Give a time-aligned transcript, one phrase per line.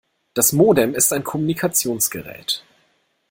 [0.33, 2.65] Das Modem ist ein Kommunikationsgerät.